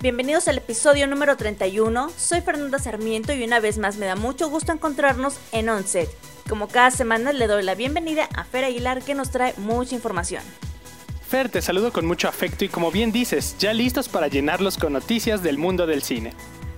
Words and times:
Bienvenidos 0.00 0.46
al 0.46 0.58
episodio 0.58 1.08
número 1.08 1.36
31. 1.36 2.12
Soy 2.16 2.40
Fernanda 2.40 2.78
Sarmiento 2.78 3.32
y 3.32 3.42
una 3.42 3.58
vez 3.58 3.78
más 3.78 3.96
me 3.96 4.06
da 4.06 4.14
mucho 4.14 4.48
gusto 4.48 4.70
encontrarnos 4.70 5.40
en 5.50 5.68
Onset. 5.68 6.08
Como 6.48 6.68
cada 6.68 6.92
semana 6.92 7.32
le 7.32 7.48
doy 7.48 7.64
la 7.64 7.74
bienvenida 7.74 8.28
a 8.36 8.44
Fer 8.44 8.62
Aguilar 8.62 9.02
que 9.02 9.16
nos 9.16 9.32
trae 9.32 9.54
mucha 9.56 9.96
información. 9.96 10.44
Fer, 11.28 11.48
te 11.48 11.60
saludo 11.62 11.92
con 11.92 12.06
mucho 12.06 12.28
afecto 12.28 12.64
y 12.64 12.68
como 12.68 12.92
bien 12.92 13.10
dices, 13.10 13.56
ya 13.58 13.72
listos 13.72 14.08
para 14.08 14.28
llenarlos 14.28 14.78
con 14.78 14.92
noticias 14.92 15.42
del 15.42 15.58
mundo 15.58 15.84
del 15.88 16.04
cine. 16.04 16.32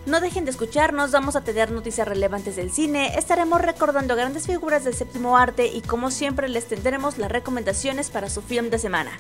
No 0.07 0.23
dejen 0.23 0.47
de 0.47 0.53
escucharnos, 0.53 1.11
vamos 1.11 1.37
a 1.37 1.45
tener 1.45 1.71
noticias 1.71 2.09
relevantes 2.09 2.57
del 2.57 2.73
cine, 2.73 3.19
estaremos 3.19 3.61
recordando 3.61 4.17
grandes 4.17 4.47
figuras 4.47 4.83
del 4.83 4.95
séptimo 4.95 5.37
arte 5.37 5.67
y 5.67 5.83
como 5.83 6.11
siempre 6.11 6.49
les 6.49 6.69
tendremos 6.69 7.19
las 7.19 7.31
recomendaciones 7.31 8.09
para 8.09 8.31
su 8.31 8.41
film 8.41 8.71
de 8.71 8.79
semana. 8.79 9.11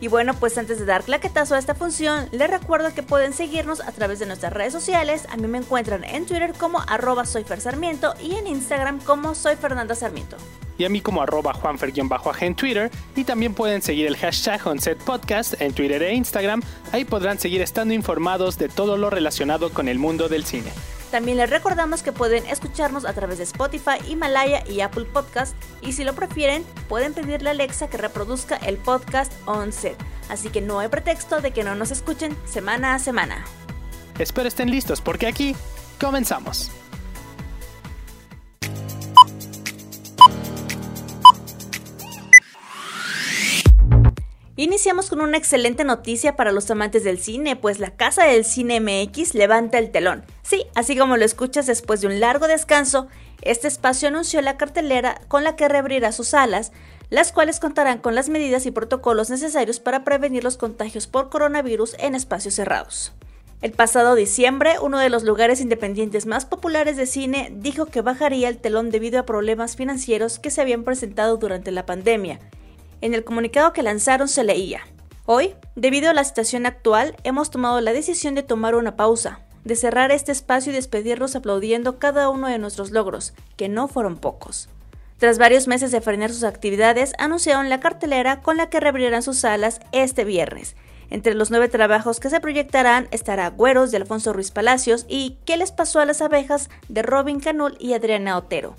Y 0.00 0.08
bueno, 0.08 0.34
pues 0.34 0.56
antes 0.56 0.78
de 0.78 0.86
dar 0.86 1.02
claquetazo 1.04 1.54
a 1.54 1.58
esta 1.58 1.74
función, 1.74 2.28
les 2.32 2.48
recuerdo 2.50 2.94
que 2.94 3.02
pueden 3.02 3.34
seguirnos 3.34 3.80
a 3.80 3.92
través 3.92 4.18
de 4.18 4.26
nuestras 4.26 4.52
redes 4.52 4.72
sociales. 4.72 5.26
A 5.30 5.36
mí 5.36 5.46
me 5.46 5.58
encuentran 5.58 6.04
en 6.04 6.24
Twitter 6.24 6.54
como 6.58 6.80
arroba 6.88 7.26
soyfersarmiento 7.26 8.14
y 8.22 8.36
en 8.36 8.46
Instagram 8.46 9.00
como 9.00 9.34
soy 9.34 9.56
Sarmiento. 9.94 10.36
Y 10.78 10.86
a 10.86 10.88
mí 10.88 11.02
como 11.02 11.20
arroba 11.20 11.52
juanfer-bajo 11.52 12.32
en 12.40 12.54
Twitter. 12.54 12.90
Y 13.14 13.24
también 13.24 13.52
pueden 13.52 13.82
seguir 13.82 14.06
el 14.06 14.16
hashtag 14.16 14.66
OnSetPodcast 14.66 15.60
en 15.60 15.74
Twitter 15.74 16.02
e 16.02 16.14
Instagram. 16.14 16.62
Ahí 16.92 17.04
podrán 17.04 17.38
seguir 17.38 17.60
estando 17.60 17.92
informados 17.92 18.56
de 18.56 18.70
todo 18.70 18.96
lo 18.96 19.10
relacionado 19.10 19.70
con 19.70 19.88
el 19.88 19.98
mundo 19.98 20.28
del 20.28 20.46
cine. 20.46 20.72
También 21.10 21.38
les 21.38 21.50
recordamos 21.50 22.02
que 22.02 22.12
pueden 22.12 22.46
escucharnos 22.46 23.04
a 23.04 23.12
través 23.12 23.38
de 23.38 23.44
Spotify, 23.44 23.98
Himalaya 24.08 24.62
y 24.68 24.80
Apple 24.80 25.06
Podcast 25.06 25.56
y 25.82 25.92
si 25.92 26.04
lo 26.04 26.14
prefieren 26.14 26.64
pueden 26.88 27.14
pedirle 27.14 27.50
a 27.50 27.52
Alexa 27.52 27.88
que 27.88 27.96
reproduzca 27.96 28.56
el 28.56 28.76
podcast 28.76 29.32
on 29.46 29.72
set. 29.72 29.96
Así 30.28 30.50
que 30.50 30.60
no 30.60 30.78
hay 30.78 30.88
pretexto 30.88 31.40
de 31.40 31.50
que 31.50 31.64
no 31.64 31.74
nos 31.74 31.90
escuchen 31.90 32.36
semana 32.46 32.94
a 32.94 32.98
semana. 33.00 33.44
Espero 34.18 34.46
estén 34.46 34.70
listos 34.70 35.00
porque 35.00 35.26
aquí 35.26 35.56
comenzamos. 36.00 36.70
Iniciamos 44.60 45.08
con 45.08 45.22
una 45.22 45.38
excelente 45.38 45.84
noticia 45.84 46.36
para 46.36 46.52
los 46.52 46.70
amantes 46.70 47.02
del 47.02 47.18
cine, 47.18 47.56
pues 47.56 47.78
la 47.78 47.92
Casa 47.92 48.24
del 48.26 48.44
Cine 48.44 48.78
MX 48.78 49.32
levanta 49.32 49.78
el 49.78 49.90
telón. 49.90 50.22
Sí, 50.42 50.66
así 50.74 50.98
como 50.98 51.16
lo 51.16 51.24
escuchas 51.24 51.66
después 51.66 52.02
de 52.02 52.08
un 52.08 52.20
largo 52.20 52.46
descanso, 52.46 53.08
este 53.40 53.68
espacio 53.68 54.08
anunció 54.08 54.42
la 54.42 54.58
cartelera 54.58 55.18
con 55.28 55.44
la 55.44 55.56
que 55.56 55.66
reabrirá 55.66 56.12
sus 56.12 56.28
salas, 56.28 56.72
las 57.08 57.32
cuales 57.32 57.58
contarán 57.58 58.00
con 58.00 58.14
las 58.14 58.28
medidas 58.28 58.66
y 58.66 58.70
protocolos 58.70 59.30
necesarios 59.30 59.80
para 59.80 60.04
prevenir 60.04 60.44
los 60.44 60.58
contagios 60.58 61.06
por 61.06 61.30
coronavirus 61.30 61.96
en 61.98 62.14
espacios 62.14 62.52
cerrados. 62.52 63.14
El 63.62 63.72
pasado 63.72 64.14
diciembre, 64.14 64.74
uno 64.82 64.98
de 64.98 65.08
los 65.08 65.22
lugares 65.22 65.62
independientes 65.62 66.26
más 66.26 66.44
populares 66.44 66.98
de 66.98 67.06
cine 67.06 67.50
dijo 67.56 67.86
que 67.86 68.02
bajaría 68.02 68.50
el 68.50 68.58
telón 68.58 68.90
debido 68.90 69.20
a 69.20 69.24
problemas 69.24 69.76
financieros 69.76 70.38
que 70.38 70.50
se 70.50 70.60
habían 70.60 70.84
presentado 70.84 71.38
durante 71.38 71.70
la 71.70 71.86
pandemia, 71.86 72.40
en 73.00 73.14
el 73.14 73.24
comunicado 73.24 73.72
que 73.72 73.82
lanzaron 73.82 74.28
se 74.28 74.44
leía, 74.44 74.82
Hoy, 75.32 75.54
debido 75.76 76.10
a 76.10 76.12
la 76.12 76.24
situación 76.24 76.66
actual, 76.66 77.14
hemos 77.22 77.52
tomado 77.52 77.80
la 77.80 77.92
decisión 77.92 78.34
de 78.34 78.42
tomar 78.42 78.74
una 78.74 78.96
pausa, 78.96 79.38
de 79.64 79.76
cerrar 79.76 80.10
este 80.10 80.32
espacio 80.32 80.72
y 80.72 80.74
despedirnos 80.74 81.36
aplaudiendo 81.36 82.00
cada 82.00 82.30
uno 82.30 82.48
de 82.48 82.58
nuestros 82.58 82.90
logros, 82.90 83.32
que 83.56 83.68
no 83.68 83.86
fueron 83.86 84.16
pocos. 84.16 84.68
Tras 85.18 85.38
varios 85.38 85.68
meses 85.68 85.92
de 85.92 86.00
frenar 86.00 86.30
sus 86.30 86.42
actividades, 86.42 87.12
anunciaron 87.16 87.68
la 87.68 87.78
cartelera 87.78 88.40
con 88.40 88.56
la 88.56 88.70
que 88.70 88.80
reabrirán 88.80 89.22
sus 89.22 89.38
salas 89.38 89.80
este 89.92 90.24
viernes. 90.24 90.74
Entre 91.10 91.34
los 91.34 91.52
nueve 91.52 91.68
trabajos 91.68 92.18
que 92.18 92.28
se 92.28 92.40
proyectarán 92.40 93.06
estará 93.12 93.50
Güeros 93.50 93.92
de 93.92 93.98
Alfonso 93.98 94.32
Ruiz 94.32 94.50
Palacios 94.50 95.06
y 95.08 95.36
¿Qué 95.44 95.56
les 95.56 95.70
pasó 95.70 96.00
a 96.00 96.06
las 96.06 96.22
abejas? 96.22 96.70
de 96.88 97.02
Robin 97.02 97.38
Canul 97.38 97.76
y 97.78 97.92
Adriana 97.92 98.36
Otero. 98.36 98.74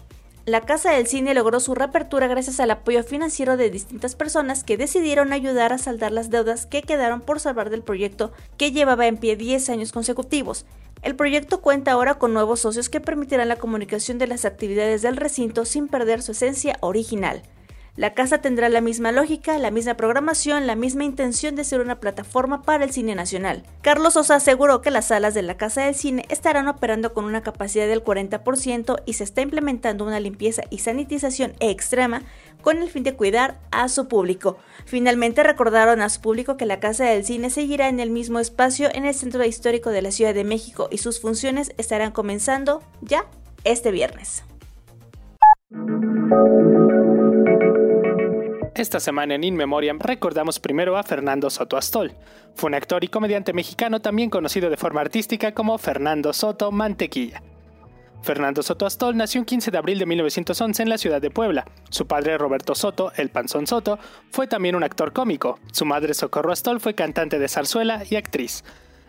La 0.48 0.62
Casa 0.62 0.90
del 0.92 1.06
Cine 1.06 1.36
logró 1.36 1.60
su 1.60 1.76
reapertura 1.76 2.26
gracias 2.26 2.60
al 2.60 2.72
apoyo 2.72 3.04
financiero 3.04 3.58
de 3.58 3.70
distintas 3.70 4.16
personas 4.16 4.64
que 4.64 4.76
decidieron 4.76 5.34
ayudar 5.34 5.72
a 5.72 5.78
saldar 5.78 6.12
las 6.12 6.32
deudas 6.32 6.66
que 6.66 6.82
quedaron 6.82 7.22
por 7.22 7.40
salvar 7.40 7.70
del 7.70 7.84
proyecto 7.84 8.32
que 8.58 8.72
llevaba 8.72 9.06
en 9.06 9.18
pie 9.18 9.36
10 9.36 9.70
años 9.70 9.92
consecutivos. 9.92 10.66
El 11.04 11.16
proyecto 11.16 11.62
cuenta 11.62 11.92
ahora 11.92 12.16
con 12.16 12.34
nuevos 12.34 12.62
socios 12.62 12.90
que 12.90 13.00
permitirán 13.00 13.50
la 13.50 13.58
comunicación 13.58 14.18
de 14.18 14.26
las 14.26 14.46
actividades 14.46 15.04
del 15.04 15.18
recinto 15.18 15.64
sin 15.64 15.88
perder 15.88 16.24
su 16.24 16.32
esencia 16.32 16.78
original. 16.80 17.44
La 17.98 18.14
casa 18.14 18.38
tendrá 18.38 18.70
la 18.70 18.80
misma 18.80 19.12
lógica, 19.12 19.58
la 19.58 19.70
misma 19.70 19.96
programación, 19.96 20.66
la 20.66 20.76
misma 20.76 21.04
intención 21.04 21.58
de 21.58 21.66
ser 21.66 21.82
una 21.82 22.00
plataforma 22.00 22.62
para 22.62 22.86
el 22.86 22.92
cine 22.92 23.16
nacional. 23.16 23.64
Carlos 23.82 24.14
Sosa 24.14 24.36
aseguró 24.36 24.82
que 24.82 24.92
las 24.92 25.08
salas 25.08 25.34
de 25.34 25.42
la 25.42 25.58
Casa 25.58 25.82
del 25.84 25.96
Cine 25.96 26.26
estarán 26.30 26.70
operando 26.70 27.14
con 27.14 27.26
una 27.26 27.44
capacidad 27.44 27.88
del 27.88 28.02
40% 28.02 29.02
y 29.06 29.14
se 29.14 29.26
está 29.26 29.42
implementando 29.42 30.06
una 30.06 30.22
limpieza 30.22 30.64
y 30.70 30.78
sanitización 30.78 31.54
extrema 31.60 32.22
con 32.62 32.82
el 32.82 32.90
fin 32.90 33.04
de 33.04 33.16
cuidar 33.16 33.60
a 33.72 33.90
su 33.90 34.08
público. 34.08 34.58
Finalmente 34.86 35.44
recordaron 35.44 36.02
a 36.02 36.08
su 36.08 36.22
público 36.22 36.56
que 36.56 36.66
la 36.66 36.80
Casa 36.80 37.04
del 37.04 37.26
Cine 37.26 37.50
seguirá 37.50 37.90
en 37.90 38.00
el 38.00 38.10
mismo 38.10 38.40
espacio 38.40 38.90
en 38.94 39.04
el 39.04 39.14
Centro 39.16 39.44
Histórico 39.44 39.90
de 39.90 40.02
la 40.02 40.12
Ciudad 40.12 40.34
de 40.34 40.46
México 40.46 40.88
y 40.92 41.00
sus 41.00 41.20
funciones 41.20 41.74
estarán 41.78 42.12
comenzando 42.12 42.82
ya 43.02 43.26
este 43.66 43.92
viernes. 43.92 44.46
Esta 48.82 49.00
semana 49.00 49.36
en 49.36 49.44
In 49.44 49.56
Memoriam 49.56 50.00
recordamos 50.00 50.60
primero 50.60 50.98
a 50.98 51.04
Fernando 51.04 51.52
Soto 51.52 51.78
Astol. 51.78 52.16
Fue 52.56 52.68
un 52.68 52.74
actor 52.74 53.04
y 53.04 53.10
comediante 53.10 53.54
mexicano 53.54 54.02
también 54.02 54.32
conocido 54.32 54.72
de 54.72 54.76
forma 54.76 55.02
artística 55.02 55.54
como 55.54 55.78
Fernando 55.78 56.34
Soto 56.34 56.72
Mantequilla. 56.72 57.44
Fernando 58.24 58.64
Soto 58.64 58.88
Astol 58.88 59.16
nació 59.16 59.42
el 59.42 59.46
15 59.46 59.70
de 59.70 59.78
abril 59.78 60.00
de 60.00 60.08
1911 60.08 60.82
en 60.82 60.90
la 60.90 60.98
ciudad 60.98 61.22
de 61.22 61.30
Puebla. 61.30 61.66
Su 61.92 62.08
padre 62.08 62.40
Roberto 62.40 62.74
Soto, 62.74 63.12
el 63.18 63.30
Panzón 63.30 63.68
Soto, 63.68 64.00
fue 64.32 64.48
también 64.48 64.74
un 64.76 64.84
actor 64.84 65.14
cómico. 65.14 65.60
Su 65.72 65.86
madre 65.86 66.16
Socorro 66.16 66.52
Astol 66.52 66.80
fue 66.80 66.96
cantante 66.96 67.38
de 67.38 67.50
zarzuela 67.50 68.02
y 68.10 68.16
actriz. 68.16 68.64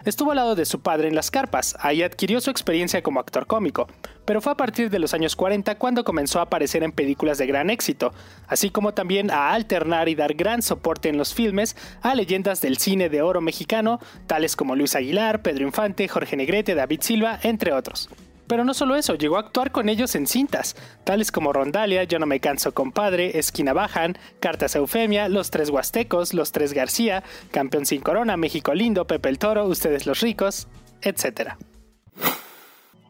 Estuvo 0.05 0.33
al 0.33 0.37
lado 0.37 0.55
de 0.57 0.65
su 0.65 0.81
padre 0.81 1.09
en 1.09 1.15
las 1.15 1.31
carpas, 1.31 1.77
ahí 1.79 2.03
adquirió 2.03 2.41
su 2.41 2.51
experiencia 2.51 3.03
como 3.03 3.21
actor 3.21 3.47
cómico, 3.47 3.87
pero 4.25 4.41
fue 4.41 4.53
a 4.53 4.57
partir 4.57 4.91
de 4.91 4.99
los 4.99 5.15
años 5.15 5.37
40 5.37 5.77
cuando 5.79 6.03
comenzó 6.03 6.41
a 6.41 6.43
aparecer 6.43 6.83
en 6.83 6.91
películas 6.91 7.39
de 7.39 7.47
gran 7.47 7.71
éxito, 7.71 8.13
así 8.49 8.71
como 8.71 8.95
también 8.95 9.31
a 9.31 9.53
alternar 9.53 10.09
y 10.09 10.17
dar 10.17 10.35
gran 10.35 10.63
soporte 10.63 11.09
en 11.09 11.19
los 11.19 11.35
filmes 11.35 11.77
a 12.03 12.15
leyendas 12.17 12.61
del 12.61 12.79
cine 12.79 13.09
de 13.09 13.23
oro 13.23 13.41
mexicano, 13.41 14.01
tales 14.27 14.57
como 14.57 14.75
Luis 14.75 14.97
Aguilar, 14.97 15.43
Pedro 15.43 15.67
Infante, 15.67 16.09
Jorge 16.09 16.37
Negrete, 16.37 16.75
David 16.75 17.01
Silva, 17.03 17.39
entre 17.43 17.73
otros. 17.73 18.09
Pero 18.53 18.67
no 18.67 18.75
solo 18.75 18.97
eso, 18.97 19.15
llegó 19.15 19.39
a 19.39 19.41
actuar 19.41 19.73
con 19.73 19.89
ellos 19.89 20.15
en 20.15 20.27
cintas, 20.27 20.77
tales 21.05 21.33
como 21.33 21.55
Rondalia, 21.55 22.05
Yo 22.05 22.19
no 22.19 22.27
me 22.27 22.39
canso 22.39 22.75
compadre, 22.75 23.39
Esquina 23.39 23.73
Bajan, 23.73 24.19
Cartas 24.41 24.77
Eufemia, 24.77 25.31
Los 25.31 25.51
Tres 25.51 25.71
Huastecos, 25.71 26.35
Los 26.35 26.53
Tres 26.53 26.75
García, 26.75 27.23
Campeón 27.51 27.87
sin 27.87 28.03
Corona, 28.03 28.37
México 28.37 28.75
Lindo, 28.75 29.07
Pepe 29.07 29.31
el 29.31 29.39
Toro, 29.39 29.65
Ustedes 29.65 30.05
los 30.05 30.21
Ricos, 30.21 30.69
etc. 31.01 31.53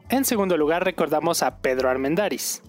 En 0.07 0.23
segundo 0.23 0.55
lugar 0.55 0.85
recordamos 0.85 1.43
a 1.43 1.57
Pedro 1.57 1.89
Armendáriz. 1.89 2.61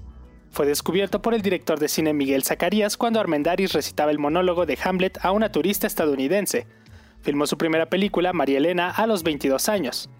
Fue 0.51 0.67
descubierto 0.67 1.23
por 1.23 1.33
el 1.33 1.43
director 1.43 1.79
de 1.79 1.87
cine 1.87 2.13
Miguel 2.13 2.43
Zacarías 2.43 2.97
cuando 2.97 3.21
Armendáriz 3.21 3.73
recitaba 3.73 4.11
el 4.11 4.19
monólogo 4.19 4.67
de 4.67 4.77
Hamlet 4.83 5.25
a 5.25 5.31
una 5.31 5.53
turista 5.53 5.87
estadounidense. 5.87 6.67
Filmó 7.23 7.47
su 7.47 7.57
primera 7.57 7.87
película, 7.87 8.33
María 8.33 8.59
Elena, 8.59 8.91
a 8.91 9.07
los 9.07 9.23
22 9.23 9.69
años. 9.69 10.11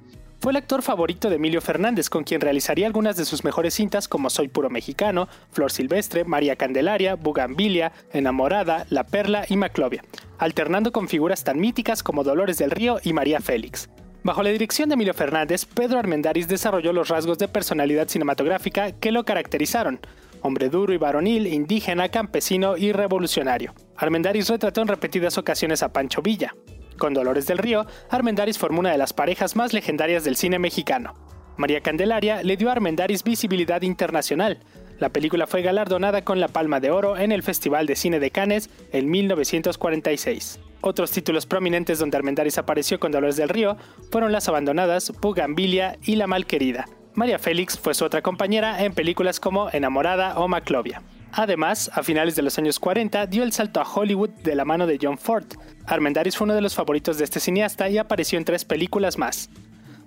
Fue 0.45 0.53
el 0.53 0.59
actor 0.59 0.83
favorito 0.83 1.31
de 1.31 1.37
Emilio 1.37 1.63
Fernández, 1.63 2.11
con 2.11 2.23
quien 2.23 2.43
realizaría 2.43 2.87
algunas 2.87 3.17
de 3.17 3.25
sus 3.25 3.45
mejores 3.45 3.73
cintas 3.73 4.09
como 4.09 4.29
Soy 4.29 4.49
puro 4.49 4.69
mexicano, 4.69 5.27
Flor 5.51 5.73
Silvestre, 5.73 6.25
María 6.25 6.57
Candelaria, 6.57 7.15
Bugambilia, 7.15 7.93
Enamorada, 8.13 8.85
La 8.91 9.05
Perla 9.05 9.47
y 9.49 9.57
Maclovia, 9.57 10.05
alternando 10.37 10.93
con 10.93 11.09
figuras 11.09 11.45
tan 11.45 11.59
míticas 11.59 12.03
como 12.03 12.25
Dolores 12.25 12.59
del 12.59 12.73
Río 12.73 12.99
y 13.03 13.15
María 13.15 13.41
Félix. 13.41 13.89
Bajo 14.23 14.43
la 14.43 14.51
dirección 14.51 14.91
de 14.91 14.97
Emilio 14.97 15.15
Fernández, 15.15 15.65
Pedro 15.65 15.99
Armendáriz 15.99 16.47
desarrolló 16.47 16.93
los 16.93 17.09
rasgos 17.09 17.39
de 17.39 17.49
personalidad 17.49 18.09
cinematográfica 18.09 18.93
que 18.93 19.13
lo 19.13 19.25
caracterizaron, 19.25 19.99
hombre 20.43 20.69
duro 20.69 20.93
y 20.93 20.99
varonil, 20.99 21.47
indígena, 21.47 22.11
campesino 22.11 22.77
y 22.77 22.93
revolucionario. 22.93 23.73
Armendáriz 23.97 24.51
retrató 24.51 24.83
en 24.83 24.89
repetidas 24.89 25.39
ocasiones 25.39 25.83
a 25.83 25.91
Pancho 25.91 26.21
Villa, 26.21 26.55
con 26.99 27.15
Dolores 27.15 27.47
del 27.47 27.59
Río, 27.59 27.87
Armendáriz 28.11 28.59
formó 28.59 28.81
una 28.81 28.93
de 28.93 28.99
las 28.99 29.13
parejas 29.13 29.57
más 29.57 29.73
legendarias 29.73 30.25
del 30.25 30.37
cine 30.37 30.59
mexicano. 30.59 31.15
María 31.57 31.81
Candelaria 31.81 32.43
le 32.43 32.57
dio 32.57 32.69
a 32.69 32.73
Armendáriz 32.73 33.23
visibilidad 33.23 33.83
internacional. 33.83 34.61
La 34.99 35.11
película 35.11 35.47
fue 35.47 35.63
galardonada 35.63 36.23
con 36.23 36.41
la 36.41 36.49
Palma 36.49 36.81
de 36.81 36.91
Oro 36.91 37.17
en 37.17 37.33
el 37.33 37.43
Festival 37.43 37.87
de 37.87 37.97
Cine 37.97 38.21
de 38.21 38.31
Cannes 38.31 38.71
en 38.93 39.11
1946. 39.11 40.61
Otros 40.81 41.11
títulos 41.11 41.47
prominentes 41.47 41.99
donde 41.99 42.17
Armendáriz 42.17 42.59
apareció 42.59 43.01
con 43.01 43.13
Dolores 43.13 43.37
del 43.37 43.49
Río 43.49 43.77
fueron 44.11 44.33
Las 44.33 44.49
Abandonadas, 44.49 45.13
Pugambilia 45.21 45.99
y 46.03 46.17
La 46.17 46.27
Malquerida. 46.27 46.87
María 47.15 47.39
Félix 47.39 47.79
fue 47.79 47.95
su 47.95 48.05
otra 48.05 48.23
compañera 48.23 48.85
en 48.85 48.93
películas 48.93 49.39
como 49.39 49.71
Enamorada 49.71 50.39
o 50.39 50.49
Maclovia. 50.49 51.03
Además, 51.37 51.91
a 51.93 52.05
finales 52.05 52.37
de 52.37 52.43
los 52.43 52.59
años 52.59 52.79
40 52.79 53.27
dio 53.27 53.43
el 53.43 53.53
salto 53.53 53.81
a 53.81 53.89
Hollywood 53.93 54.31
de 54.45 54.55
la 54.55 54.65
mano 54.65 54.87
de 54.87 54.99
John 55.03 55.19
Ford, 55.19 55.47
Armendáriz 55.85 56.37
fue 56.37 56.45
uno 56.45 56.55
de 56.55 56.61
los 56.61 56.77
favoritos 56.77 57.19
de 57.19 57.25
este 57.25 57.41
cineasta 57.41 57.89
y 57.89 57.99
apareció 57.99 58.39
en 58.39 58.45
tres 58.45 58.65
películas 58.65 59.19
más. 59.19 59.51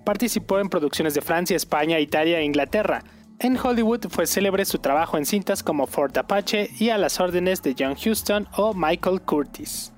Participó 0.06 0.60
en 0.60 0.70
producciones 0.70 1.14
de 1.14 1.22
Francia, 1.22 1.58
España, 1.58 2.00
Italia 2.00 2.40
e 2.40 2.46
Inglaterra. 2.46 3.04
En 3.40 3.58
Hollywood 3.58 4.08
fue 4.10 4.26
célebre 4.26 4.64
su 4.64 4.80
trabajo 4.80 5.18
en 5.18 5.26
cintas 5.26 5.64
como 5.64 5.86
Fort 5.86 6.18
Apache 6.18 6.70
y 6.80 6.90
A 6.92 6.98
las 6.98 7.20
órdenes 7.20 7.62
de 7.62 7.76
John 7.78 7.94
Huston 7.94 8.48
o 8.56 8.74
Michael 8.74 9.22
Curtis. 9.22 9.92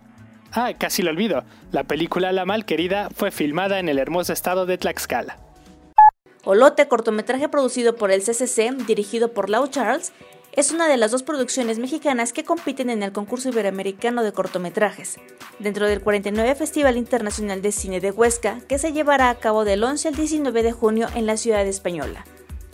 Ah, 0.51 0.73
casi 0.79 1.03
lo 1.03 1.11
olvido, 1.11 1.43
la 1.71 1.83
película 1.83 2.31
La 2.31 2.45
Malquerida 2.45 3.09
fue 3.15 3.29
filmada 3.29 3.77
en 3.77 3.87
el 3.87 3.99
hermoso 3.99 4.33
estado 4.33 4.65
de 4.65 4.79
Tlaxcala. 4.79 5.37
Olote, 6.43 6.87
cortometraje 6.87 7.49
producido 7.49 7.95
por 7.95 8.09
el 8.09 8.23
CCC, 8.23 8.71
dirigido 8.87 9.31
por 9.33 9.51
Lau 9.51 9.67
Charles, 9.67 10.11
es 10.59 10.73
una 10.73 10.89
de 10.89 10.97
las 10.97 11.11
dos 11.11 11.23
producciones 11.23 11.79
mexicanas 11.79 12.33
que 12.33 12.44
compiten 12.44 12.89
en 12.89 13.01
el 13.01 13.13
concurso 13.13 13.47
iberoamericano 13.47 14.23
de 14.23 14.33
cortometrajes, 14.33 15.15
dentro 15.57 15.88
del 15.88 16.01
49 16.01 16.53
Festival 16.53 16.97
Internacional 16.97 17.61
de 17.61 17.71
Cine 17.71 18.01
de 18.01 18.11
Huesca, 18.11 18.59
que 18.67 18.77
se 18.77 18.91
llevará 18.91 19.29
a 19.29 19.35
cabo 19.35 19.63
del 19.63 19.81
11 19.81 20.09
al 20.09 20.15
19 20.15 20.61
de 20.61 20.73
junio 20.73 21.07
en 21.15 21.27
la 21.27 21.38
ciudad 21.38 21.65
española. 21.65 22.25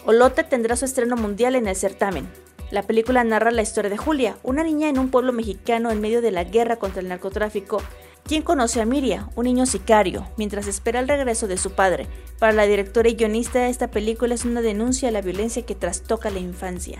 Olote 0.03 0.43
tendrá 0.43 0.75
su 0.75 0.85
estreno 0.85 1.15
mundial 1.15 1.53
en 1.53 1.67
el 1.67 1.75
certamen. 1.75 2.27
La 2.71 2.81
película 2.81 3.23
narra 3.23 3.51
la 3.51 3.61
historia 3.61 3.91
de 3.91 3.97
Julia, 3.97 4.35
una 4.41 4.63
niña 4.63 4.89
en 4.89 4.97
un 4.97 5.11
pueblo 5.11 5.31
mexicano 5.31 5.91
en 5.91 6.01
medio 6.01 6.23
de 6.23 6.31
la 6.31 6.43
guerra 6.43 6.77
contra 6.77 7.03
el 7.03 7.07
narcotráfico, 7.07 7.83
quien 8.23 8.41
conoce 8.41 8.81
a 8.81 8.85
Miria, 8.85 9.29
un 9.35 9.43
niño 9.43 9.67
sicario, 9.67 10.27
mientras 10.37 10.65
espera 10.65 11.01
el 11.01 11.07
regreso 11.07 11.45
de 11.45 11.57
su 11.57 11.73
padre. 11.73 12.07
Para 12.39 12.53
la 12.53 12.65
directora 12.65 13.09
y 13.09 13.13
guionista, 13.13 13.67
esta 13.67 13.91
película 13.91 14.33
es 14.33 14.43
una 14.43 14.61
denuncia 14.63 15.09
a 15.09 15.11
la 15.11 15.21
violencia 15.21 15.67
que 15.67 15.75
trastoca 15.75 16.31
la 16.31 16.39
infancia. 16.39 16.97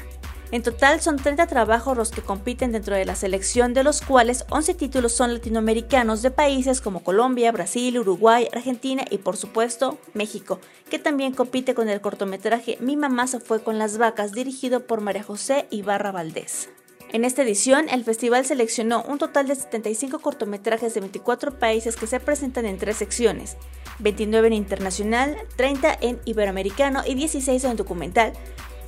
En 0.55 0.63
total 0.63 1.01
son 1.01 1.17
30 1.17 1.47
trabajos 1.47 1.97
los 1.97 2.11
que 2.11 2.21
compiten 2.21 2.71
dentro 2.71 2.95
de 2.95 3.03
la 3.03 3.15
selección, 3.15 3.73
de 3.73 3.83
los 3.83 3.99
cuales 3.99 4.45
11 4.49 4.73
títulos 4.75 5.11
son 5.11 5.33
latinoamericanos 5.33 6.21
de 6.21 6.31
países 6.31 6.79
como 6.79 7.03
Colombia, 7.03 7.51
Brasil, 7.51 7.99
Uruguay, 7.99 8.47
Argentina 8.53 9.03
y 9.11 9.17
por 9.17 9.35
supuesto 9.35 9.97
México, 10.13 10.61
que 10.89 10.97
también 10.97 11.33
compite 11.33 11.75
con 11.75 11.89
el 11.89 11.99
cortometraje 11.99 12.77
Mi 12.79 12.95
mamá 12.95 13.27
se 13.27 13.41
fue 13.41 13.63
con 13.63 13.77
las 13.77 13.97
vacas 13.97 14.31
dirigido 14.31 14.87
por 14.87 15.01
María 15.01 15.23
José 15.23 15.67
Ibarra 15.71 16.13
Valdés. 16.13 16.69
En 17.11 17.25
esta 17.25 17.41
edición, 17.41 17.89
el 17.89 18.05
festival 18.05 18.45
seleccionó 18.45 19.03
un 19.09 19.17
total 19.17 19.47
de 19.47 19.55
75 19.55 20.19
cortometrajes 20.19 20.93
de 20.93 21.01
24 21.01 21.59
países 21.59 21.97
que 21.97 22.07
se 22.07 22.21
presentan 22.21 22.65
en 22.65 22.77
tres 22.77 22.95
secciones, 22.95 23.57
29 23.99 24.47
en 24.47 24.53
internacional, 24.53 25.37
30 25.57 25.97
en 25.99 26.21
iberoamericano 26.23 27.03
y 27.05 27.15
16 27.15 27.61
en 27.65 27.75
documental, 27.75 28.31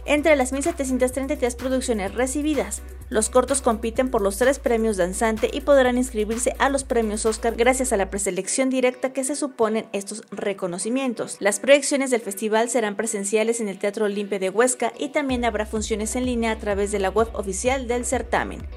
entre 0.08 0.36
las 0.36 0.54
1.733 0.54 1.56
producciones 1.56 2.16
recibidas. 2.16 2.82
Los 3.10 3.30
cortos 3.30 3.62
compiten 3.62 4.10
por 4.10 4.22
los 4.22 4.38
tres 4.38 4.60
premios 4.60 4.98
danzante 4.98 5.50
y 5.54 5.62
podrán 5.62 5.98
inscribirse 5.98 6.56
a 6.60 6.70
los 6.70 6.84
premios 6.84 7.26
Oscar 7.26 7.56
gracias 7.56 7.94
a 7.94 7.98
la 7.98 8.10
preselección 8.10 8.70
directa 8.70 9.14
que 9.14 9.24
se 9.24 9.36
suponen 9.36 9.88
estos 9.94 10.24
reconocimientos. 10.32 11.38
Las 11.40 11.60
proyecciones 11.60 12.12
del 12.12 12.22
festival 12.22 12.70
serán 12.70 12.96
presenciales 12.96 13.62
en 13.62 13.70
el 13.70 13.80
Teatro 13.80 14.06
Olimpia 14.06 14.40
de 14.40 14.50
Huesca 14.50 14.92
y 14.98 15.10
también 15.10 15.46
habrá 15.46 15.66
funciones 15.66 16.16
en 16.16 16.26
línea 16.26 16.52
a 16.52 16.60
través 16.60 16.92
de 16.92 17.00
la 17.00 17.10
web 17.10 17.30
oficial 17.34 17.88
del 17.88 18.06
certamen. 18.06 18.68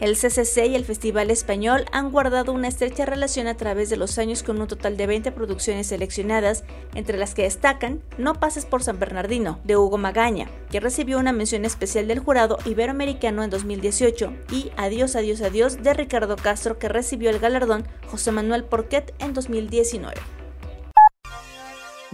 El 0.00 0.16
CCC 0.16 0.66
y 0.66 0.74
el 0.74 0.84
Festival 0.84 1.30
Español 1.30 1.84
han 1.92 2.10
guardado 2.10 2.52
una 2.52 2.68
estrecha 2.68 3.06
relación 3.06 3.46
a 3.46 3.56
través 3.56 3.90
de 3.90 3.96
los 3.96 4.18
años 4.18 4.42
con 4.42 4.60
un 4.60 4.66
total 4.66 4.96
de 4.96 5.06
20 5.06 5.30
producciones 5.32 5.86
seleccionadas, 5.86 6.64
entre 6.94 7.16
las 7.16 7.34
que 7.34 7.42
destacan 7.42 8.02
No 8.18 8.34
pases 8.34 8.66
por 8.66 8.82
San 8.82 8.98
Bernardino, 8.98 9.60
de 9.64 9.76
Hugo 9.76 9.96
Magaña, 9.96 10.48
que 10.70 10.80
recibió 10.80 11.18
una 11.18 11.32
mención 11.32 11.64
especial 11.64 12.08
del 12.08 12.18
jurado 12.18 12.58
iberoamericano 12.64 13.44
en 13.44 13.50
2018, 13.50 14.32
y 14.50 14.72
Adiós, 14.76 15.14
adiós, 15.16 15.40
adiós, 15.40 15.82
de 15.82 15.94
Ricardo 15.94 16.36
Castro, 16.36 16.78
que 16.78 16.88
recibió 16.88 17.30
el 17.30 17.38
galardón 17.38 17.86
José 18.10 18.32
Manuel 18.32 18.64
Porquet 18.64 19.14
en 19.20 19.32
2019. 19.32 20.43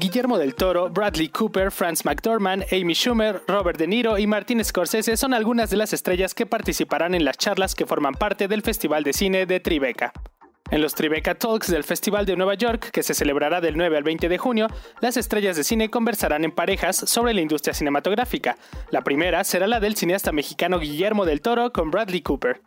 Guillermo 0.00 0.38
del 0.38 0.54
Toro, 0.54 0.88
Bradley 0.88 1.28
Cooper, 1.28 1.70
Franz 1.70 2.06
McDormand, 2.06 2.64
Amy 2.72 2.94
Schumer, 2.94 3.42
Robert 3.46 3.78
De 3.78 3.86
Niro 3.86 4.16
y 4.16 4.26
Martin 4.26 4.64
Scorsese 4.64 5.14
son 5.18 5.34
algunas 5.34 5.68
de 5.68 5.76
las 5.76 5.92
estrellas 5.92 6.32
que 6.32 6.46
participarán 6.46 7.14
en 7.14 7.22
las 7.22 7.36
charlas 7.36 7.74
que 7.74 7.84
forman 7.84 8.14
parte 8.14 8.48
del 8.48 8.62
Festival 8.62 9.04
de 9.04 9.12
Cine 9.12 9.44
de 9.44 9.60
Tribeca. 9.60 10.14
En 10.70 10.80
los 10.80 10.94
Tribeca 10.94 11.34
Talks 11.34 11.70
del 11.70 11.84
Festival 11.84 12.24
de 12.24 12.34
Nueva 12.34 12.54
York, 12.54 12.88
que 12.90 13.02
se 13.02 13.12
celebrará 13.12 13.60
del 13.60 13.76
9 13.76 13.98
al 13.98 14.02
20 14.02 14.30
de 14.30 14.38
junio, 14.38 14.68
las 15.00 15.18
estrellas 15.18 15.58
de 15.58 15.64
cine 15.64 15.90
conversarán 15.90 16.44
en 16.44 16.52
parejas 16.52 16.96
sobre 16.96 17.34
la 17.34 17.42
industria 17.42 17.74
cinematográfica. 17.74 18.56
La 18.90 19.02
primera 19.02 19.44
será 19.44 19.66
la 19.66 19.80
del 19.80 19.96
cineasta 19.96 20.32
mexicano 20.32 20.78
Guillermo 20.78 21.26
del 21.26 21.42
Toro 21.42 21.74
con 21.74 21.90
Bradley 21.90 22.22
Cooper. 22.22 22.62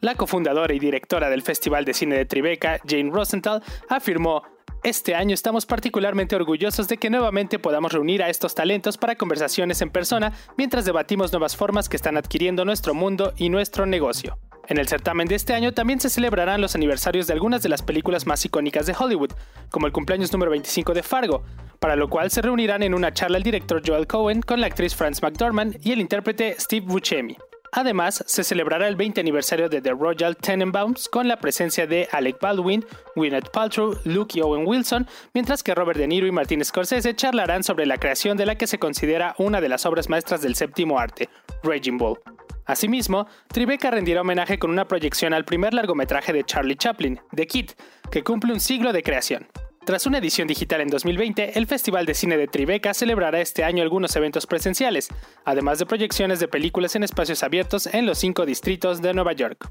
La 0.00 0.14
cofundadora 0.14 0.72
y 0.72 0.78
directora 0.78 1.28
del 1.28 1.42
Festival 1.42 1.84
de 1.84 1.92
Cine 1.92 2.16
de 2.16 2.24
Tribeca, 2.24 2.80
Jane 2.86 3.10
Rosenthal, 3.10 3.62
afirmó, 3.90 4.42
este 4.84 5.14
año 5.14 5.34
estamos 5.34 5.66
particularmente 5.66 6.36
orgullosos 6.36 6.88
de 6.88 6.98
que 6.98 7.10
nuevamente 7.10 7.58
podamos 7.58 7.92
reunir 7.92 8.22
a 8.22 8.28
estos 8.28 8.54
talentos 8.54 8.96
para 8.96 9.16
conversaciones 9.16 9.82
en 9.82 9.90
persona 9.90 10.32
mientras 10.56 10.84
debatimos 10.84 11.32
nuevas 11.32 11.56
formas 11.56 11.88
que 11.88 11.96
están 11.96 12.16
adquiriendo 12.16 12.64
nuestro 12.64 12.94
mundo 12.94 13.32
y 13.36 13.48
nuestro 13.48 13.86
negocio. 13.86 14.38
En 14.68 14.78
el 14.78 14.86
certamen 14.86 15.26
de 15.26 15.34
este 15.34 15.54
año 15.54 15.72
también 15.72 15.98
se 15.98 16.10
celebrarán 16.10 16.60
los 16.60 16.74
aniversarios 16.74 17.26
de 17.26 17.32
algunas 17.32 17.62
de 17.62 17.70
las 17.70 17.82
películas 17.82 18.26
más 18.26 18.44
icónicas 18.44 18.86
de 18.86 18.94
Hollywood, 18.98 19.32
como 19.70 19.86
el 19.86 19.92
cumpleaños 19.92 20.32
número 20.32 20.50
25 20.50 20.92
de 20.92 21.02
Fargo, 21.02 21.42
para 21.80 21.96
lo 21.96 22.08
cual 22.08 22.30
se 22.30 22.42
reunirán 22.42 22.82
en 22.82 22.94
una 22.94 23.12
charla 23.12 23.38
el 23.38 23.44
director 23.44 23.82
Joel 23.84 24.06
Cohen 24.06 24.42
con 24.42 24.60
la 24.60 24.66
actriz 24.66 24.94
Frances 24.94 25.22
McDormand 25.22 25.78
y 25.82 25.92
el 25.92 26.00
intérprete 26.00 26.54
Steve 26.58 26.84
Buscemi. 26.86 27.36
Además, 27.72 28.24
se 28.26 28.44
celebrará 28.44 28.88
el 28.88 28.96
20 28.96 29.20
aniversario 29.20 29.68
de 29.68 29.80
The 29.80 29.90
Royal 29.90 30.36
Tenenbaums 30.36 31.08
con 31.08 31.28
la 31.28 31.38
presencia 31.38 31.86
de 31.86 32.08
Alec 32.12 32.40
Baldwin, 32.40 32.84
Gwyneth 33.14 33.50
Paltrow, 33.50 33.98
Luke 34.04 34.38
y 34.38 34.42
Owen 34.42 34.66
Wilson, 34.66 35.06
mientras 35.34 35.62
que 35.62 35.74
Robert 35.74 35.98
De 35.98 36.06
Niro 36.06 36.26
y 36.26 36.32
Martin 36.32 36.64
Scorsese 36.64 37.14
charlarán 37.14 37.62
sobre 37.62 37.86
la 37.86 37.98
creación 37.98 38.36
de 38.36 38.46
la 38.46 38.56
que 38.56 38.66
se 38.66 38.78
considera 38.78 39.34
una 39.38 39.60
de 39.60 39.68
las 39.68 39.86
obras 39.86 40.08
maestras 40.08 40.40
del 40.40 40.54
séptimo 40.54 40.98
arte, 40.98 41.28
Raging 41.62 41.98
Bull. 41.98 42.18
Asimismo, 42.64 43.26
Tribeca 43.48 43.90
rendirá 43.90 44.20
homenaje 44.20 44.58
con 44.58 44.70
una 44.70 44.86
proyección 44.86 45.32
al 45.32 45.44
primer 45.44 45.72
largometraje 45.72 46.32
de 46.32 46.44
Charlie 46.44 46.76
Chaplin, 46.76 47.18
The 47.34 47.46
Kid, 47.46 47.70
que 48.10 48.22
cumple 48.22 48.52
un 48.52 48.60
siglo 48.60 48.92
de 48.92 49.02
creación. 49.02 49.48
Tras 49.88 50.04
una 50.04 50.18
edición 50.18 50.46
digital 50.46 50.82
en 50.82 50.88
2020, 50.88 51.58
el 51.58 51.66
Festival 51.66 52.04
de 52.04 52.12
Cine 52.12 52.36
de 52.36 52.46
Tribeca 52.46 52.92
celebrará 52.92 53.40
este 53.40 53.64
año 53.64 53.82
algunos 53.82 54.14
eventos 54.16 54.46
presenciales, 54.46 55.08
además 55.46 55.78
de 55.78 55.86
proyecciones 55.86 56.40
de 56.40 56.46
películas 56.46 56.94
en 56.94 57.04
espacios 57.04 57.42
abiertos 57.42 57.86
en 57.86 58.04
los 58.04 58.18
cinco 58.18 58.44
distritos 58.44 59.00
de 59.00 59.14
Nueva 59.14 59.32
York. 59.32 59.70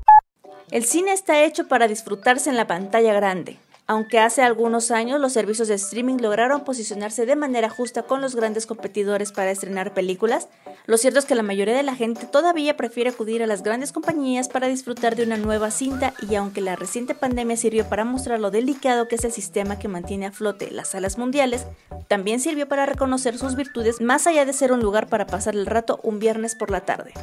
El 0.72 0.86
cine 0.86 1.14
está 1.14 1.44
hecho 1.44 1.68
para 1.68 1.88
disfrutarse 1.88 2.50
en 2.50 2.58
la 2.58 2.66
pantalla 2.66 3.14
grande. 3.14 3.58
Aunque 3.90 4.20
hace 4.20 4.42
algunos 4.42 4.92
años 4.92 5.22
los 5.22 5.32
servicios 5.32 5.70
de 5.70 5.76
streaming 5.76 6.18
lograron 6.18 6.66
posicionarse 6.66 7.26
de 7.26 7.38
manera 7.38 7.70
justa 7.70 8.04
con 8.04 8.20
los 8.20 8.36
grandes 8.36 8.66
competidores 8.66 9.32
para 9.32 9.50
estrenar 9.50 9.94
películas, 9.94 10.50
lo 10.88 10.98
cierto 10.98 11.20
es 11.20 11.26
que 11.26 11.36
la 11.36 11.44
mayoría 11.44 11.74
de 11.74 11.84
la 11.84 11.96
gente 11.96 12.26
todavía 12.26 12.76
prefiere 12.76 13.12
acudir 13.12 13.42
a 13.44 13.48
las 13.48 13.64
grandes 13.64 13.94
compañías 13.94 14.50
para 14.50 14.68
disfrutar 14.68 15.16
de 15.16 15.24
una 15.24 15.38
nueva 15.38 15.72
cinta 15.72 16.14
y 16.30 16.36
aunque 16.36 16.60
la 16.60 16.76
reciente 16.76 17.16
pandemia 17.16 17.56
sirvió 17.56 17.88
para 17.88 18.04
mostrar 18.04 18.42
lo 18.42 18.52
delicado 18.52 19.08
que 19.08 19.16
es 19.16 19.24
el 19.24 19.32
sistema 19.32 19.80
que 19.80 19.88
mantiene 19.88 20.26
a 20.26 20.32
flote 20.34 20.70
las 20.70 20.90
salas 20.90 21.18
mundiales, 21.18 21.66
también 22.10 22.42
sirvió 22.42 22.68
para 22.68 22.86
reconocer 22.86 23.38
sus 23.38 23.56
virtudes 23.56 24.02
más 24.02 24.28
allá 24.28 24.44
de 24.44 24.52
ser 24.52 24.74
un 24.74 24.82
lugar 24.82 25.08
para 25.08 25.28
pasar 25.28 25.56
el 25.56 25.66
rato 25.66 26.02
un 26.04 26.20
viernes 26.20 26.56
por 26.56 26.72
la 26.72 26.82
tarde. 26.82 27.14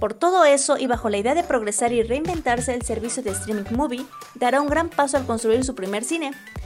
Por 0.00 0.12
todo 0.12 0.44
eso 0.44 0.76
y 0.76 0.86
bajo 0.86 1.08
la 1.08 1.18
idea 1.18 1.34
de 1.34 1.44
progresar 1.44 1.92
y 1.92 2.02
reinventarse, 2.02 2.74
el 2.74 2.82
servicio 2.82 3.22
de 3.22 3.30
streaming 3.30 3.70
Movie 3.70 4.04
dará 4.34 4.60
un 4.60 4.68
gran 4.68 4.90
paso 4.90 5.16
al 5.16 5.26
construir 5.26 5.64
su 5.64 5.74
primer 5.74 6.04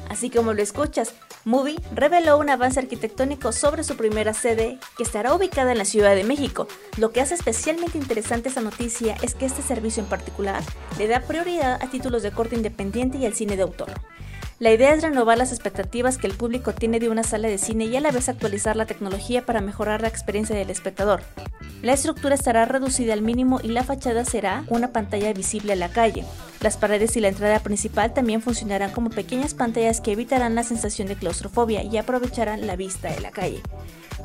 Así 0.09 0.31
como 0.31 0.53
lo 0.55 0.63
escuchas, 0.63 1.15
Movie 1.45 1.77
reveló 1.95 2.39
un 2.39 2.51
avance 2.51 2.81
arquitectónico 2.81 3.53
sobre 3.53 3.85
su 3.85 3.97
primera 3.97 4.35
sede 4.35 4.79
que 4.97 5.03
estará 5.03 5.35
ubicada 5.35 5.73
en 5.73 5.79
la 5.79 5.85
Ciudad 5.85 6.15
de 6.15 6.25
México. 6.25 6.67
Lo 6.97 7.13
que 7.13 7.21
hace 7.21 7.35
especialmente 7.35 7.99
interesante 7.99 8.49
esta 8.49 8.61
noticia 8.61 9.17
es 9.23 9.35
que 9.35 9.47
este 9.47 9.63
servicio 9.63 10.03
en 10.03 10.09
particular 10.09 10.63
le 10.99 11.09
da 11.09 11.21
prioridad 11.21 11.83
a 11.83 11.91
títulos 11.91 12.23
de 12.23 12.33
corte 12.33 12.57
independiente 12.57 13.19
y 13.19 13.27
al 13.27 13.35
cine 13.35 13.57
de 13.57 13.63
autor. 13.63 13.93
La 14.59 14.73
idea 14.73 14.93
es 14.93 15.03
renovar 15.03 15.39
las 15.39 15.53
expectativas 15.53 16.19
que 16.19 16.27
el 16.27 16.35
público 16.35 16.75
tiene 16.75 16.99
de 16.99 17.09
una 17.09 17.23
sala 17.23 17.47
de 17.47 17.59
cine 17.59 17.85
y 17.85 17.97
a 17.97 18.01
la 18.01 18.11
vez 18.11 18.29
actualizar 18.29 18.75
la 18.75 18.87
tecnología 18.87 19.47
para 19.47 19.61
mejorar 19.61 20.03
la 20.03 20.09
experiencia 20.09 20.57
del 20.57 20.71
espectador. 20.71 21.23
La 21.81 21.93
estructura 21.93 22.35
estará 22.35 22.65
reducida 22.65 23.13
al 23.13 23.23
mínimo 23.23 23.61
y 23.63 23.69
la 23.69 23.85
fachada 23.85 24.25
será 24.25 24.65
una 24.69 24.93
pantalla 24.93 25.33
visible 25.33 25.75
a 25.75 25.77
la 25.77 25.91
calle. 25.91 26.25
Las 26.61 26.77
paredes 26.77 27.17
y 27.17 27.21
la 27.21 27.29
entrada 27.29 27.61
principal 27.61 28.13
también 28.13 28.43
funcionarán 28.43 28.91
como 28.91 29.11
pequeñas 29.11 29.55
pantallas 29.55 30.01
que 30.01 30.13
evitarán 30.13 30.55
la 30.55 30.65
sensación 30.65 31.07
de 31.07 31.17
claustrofobia 31.17 31.85
y 31.85 31.97
aprovecharán 31.97 32.67
la 32.67 32.75
vista 32.75 33.11
de 33.11 33.21
la 33.21 33.31
calle. 33.31 33.63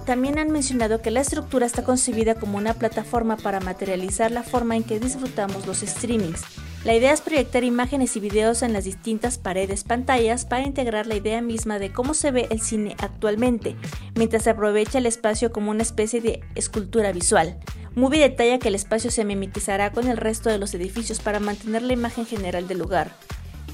También 0.06 0.38
han 0.40 0.52
mencionado 0.52 1.02
que 1.02 1.12
la 1.12 1.22
estructura 1.22 1.66
está 1.66 1.84
concebida 1.84 2.36
como 2.36 2.58
una 2.58 2.74
plataforma 2.74 3.38
para 3.38 3.60
materializar 3.60 4.32
la 4.32 4.44
forma 4.44 4.76
en 4.76 4.84
que 4.84 5.00
disfrutamos 5.00 5.66
los 5.66 5.80
streamings. 5.80 6.42
La 6.84 6.94
idea 6.94 7.14
es 7.14 7.22
proyectar 7.22 7.64
imágenes 7.64 8.18
y 8.18 8.20
videos 8.20 8.62
en 8.62 8.74
las 8.74 8.84
distintas 8.84 9.38
paredes 9.38 9.86
pantallas 9.86 10.44
para 10.44 10.68
integrar 10.68 11.08
la 11.08 11.16
idea 11.16 11.42
misma 11.42 11.80
de 11.80 11.94
cómo 11.94 12.14
se 12.14 12.32
ve 12.32 12.48
el 12.50 12.60
cine 12.60 12.98
actualmente, 13.00 13.78
mientras 14.16 14.44
se 14.44 14.50
aprovecha 14.50 14.98
el 14.98 15.06
espacio 15.06 15.54
como 15.54 15.72
una 15.72 15.84
especie 15.84 16.20
de 16.20 16.42
escultura 16.56 17.14
visual. 17.14 17.58
Movie 17.96 18.20
detalla 18.20 18.58
que 18.58 18.70
el 18.70 18.76
espacio 18.76 19.12
se 19.12 19.24
mimetizará 19.24 19.92
con 19.92 20.08
el 20.08 20.18
resto 20.18 20.50
de 20.50 20.58
los 20.58 20.74
edificios 20.74 21.20
para 21.20 21.40
mantener 21.40 21.84
la 21.84 21.94
imagen 21.94 22.26
general 22.26 22.68
del 22.68 22.80
lugar. 22.80 23.12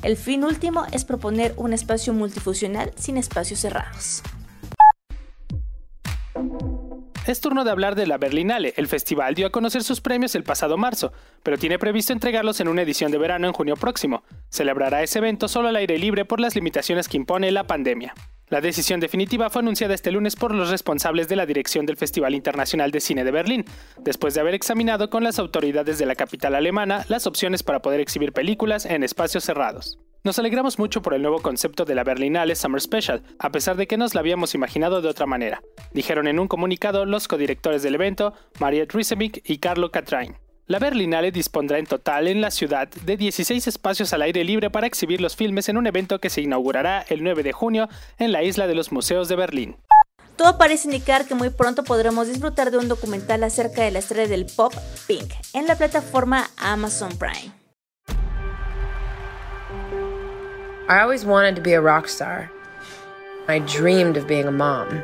El 0.01 0.17
fin 0.17 0.43
último 0.43 0.85
es 0.91 1.05
proponer 1.05 1.53
un 1.55 1.71
espacio 1.71 2.13
multifuncional 2.13 2.91
sin 2.95 3.17
espacios 3.17 3.61
cerrados. 3.61 4.21
Es 7.25 7.41
turno 7.41 7.63
de 7.63 7.71
hablar 7.71 7.95
de 7.95 8.07
la 8.07 8.17
Berlinale. 8.17 8.73
El 8.75 8.87
festival 8.87 9.35
dio 9.35 9.47
a 9.47 9.51
conocer 9.51 9.83
sus 9.83 10.01
premios 10.01 10.35
el 10.35 10.43
pasado 10.43 10.77
marzo, 10.77 11.13
pero 11.43 11.57
tiene 11.57 11.77
previsto 11.77 12.11
entregarlos 12.11 12.59
en 12.59 12.67
una 12.67 12.81
edición 12.81 13.11
de 13.11 13.19
verano 13.19 13.47
en 13.47 13.53
junio 13.53 13.75
próximo. 13.75 14.23
Celebrará 14.49 15.03
ese 15.03 15.19
evento 15.19 15.47
solo 15.47 15.67
al 15.67 15.75
aire 15.75 15.97
libre 15.97 16.25
por 16.25 16.39
las 16.39 16.55
limitaciones 16.55 17.07
que 17.07 17.17
impone 17.17 17.51
la 17.51 17.67
pandemia. 17.67 18.15
La 18.49 18.61
decisión 18.61 18.99
definitiva 18.99 19.51
fue 19.51 19.61
anunciada 19.61 19.93
este 19.93 20.11
lunes 20.11 20.35
por 20.35 20.55
los 20.55 20.71
responsables 20.71 21.27
de 21.27 21.35
la 21.35 21.45
dirección 21.45 21.85
del 21.85 21.97
Festival 21.97 22.33
Internacional 22.33 22.89
de 22.89 22.99
Cine 22.99 23.23
de 23.23 23.29
Berlín, 23.29 23.65
después 23.99 24.33
de 24.33 24.39
haber 24.39 24.55
examinado 24.55 25.11
con 25.11 25.23
las 25.23 25.37
autoridades 25.37 25.99
de 25.99 26.07
la 26.07 26.15
capital 26.15 26.55
alemana 26.55 27.05
las 27.09 27.27
opciones 27.27 27.61
para 27.61 27.83
poder 27.83 27.99
exhibir 27.99 28.33
películas 28.33 28.87
en 28.87 29.03
espacios 29.03 29.43
cerrados. 29.43 29.99
Nos 30.23 30.39
alegramos 30.39 30.79
mucho 30.79 31.03
por 31.03 31.13
el 31.13 31.21
nuevo 31.21 31.43
concepto 31.43 31.85
de 31.85 31.93
la 31.93 32.03
Berlinale 32.03 32.55
Summer 32.55 32.81
Special, 32.81 33.21
a 33.37 33.51
pesar 33.51 33.77
de 33.77 33.85
que 33.85 33.97
nos 33.97 34.15
la 34.15 34.21
habíamos 34.21 34.55
imaginado 34.55 35.03
de 35.03 35.09
otra 35.09 35.27
manera, 35.27 35.61
dijeron 35.93 36.27
en 36.27 36.39
un 36.39 36.47
comunicado 36.47 37.05
los 37.05 37.27
codirectores 37.27 37.83
del 37.83 37.95
evento, 37.95 38.33
Mariette 38.59 38.93
Riesemik 38.93 39.47
y 39.47 39.59
Carlo 39.59 39.91
Catrain. 39.91 40.35
La 40.69 40.77
Berlinale 40.77 41.31
dispondrá 41.31 41.79
en 41.79 41.87
total 41.87 42.27
en 42.27 42.41
la 42.41 42.51
ciudad 42.51 42.87
de 42.87 43.17
16 43.17 43.65
espacios 43.65 44.13
al 44.13 44.21
aire 44.21 44.43
libre 44.43 44.69
para 44.69 44.85
exhibir 44.85 45.19
los 45.19 45.35
filmes 45.35 45.67
en 45.67 45.77
un 45.77 45.87
evento 45.87 46.19
que 46.19 46.29
se 46.29 46.41
inaugurará 46.41 47.03
el 47.09 47.23
9 47.23 47.41
de 47.41 47.51
junio 47.53 47.89
en 48.19 48.31
la 48.31 48.43
isla 48.43 48.67
de 48.67 48.75
los 48.75 48.91
museos 48.91 49.27
de 49.29 49.35
Berlín. 49.35 49.77
Todo 50.35 50.59
parece 50.59 50.87
indicar 50.87 51.25
que 51.25 51.33
muy 51.33 51.49
pronto 51.49 51.83
podremos 51.83 52.27
disfrutar 52.27 52.69
de 52.69 52.77
un 52.77 52.87
documental 52.87 53.43
acerca 53.43 53.81
de 53.81 53.89
la 53.89 53.97
estrella 53.97 54.27
del 54.27 54.45
pop 54.45 54.71
Pink 55.07 55.31
en 55.55 55.65
la 55.65 55.75
plataforma 55.75 56.51
Amazon 56.57 57.17
Prime. 57.17 57.51
I 60.87 60.99
always 61.01 61.25
wanted 61.25 61.55
to 61.55 61.63
be 61.63 61.73
a 61.73 61.81
rock 61.81 62.07
star. 62.07 62.51
I 63.47 63.57
dreamed 63.57 64.17
of 64.17 64.27
being 64.27 64.45
a 64.45 64.51
mom. 64.51 65.03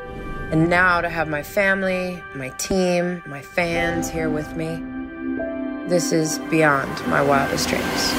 And 0.51 0.69
now 0.69 1.01
to 1.01 1.09
have 1.09 1.27
my 1.27 1.41
family, 1.41 2.21
my 2.35 2.51
team, 2.59 3.23
my 3.25 3.41
fans 3.41 4.11
here 4.11 4.29
with 4.29 4.55
me. 4.55 4.79
This 5.87 6.11
is 6.11 6.39
beyond 6.49 6.89
my 7.05 7.21
wildest 7.21 7.69
dreams. 7.69 8.11